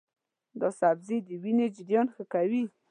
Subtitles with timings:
[0.59, 2.63] دا سبزی د وینې جریان ښه کوي.